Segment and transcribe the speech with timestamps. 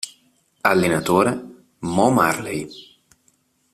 [0.63, 1.31] Allenatore:
[1.81, 2.65] Mo Marley